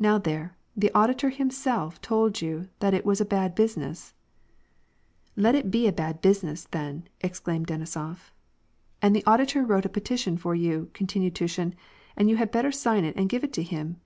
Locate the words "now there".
0.00-0.56